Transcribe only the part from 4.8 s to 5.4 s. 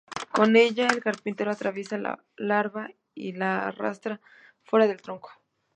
del tronco.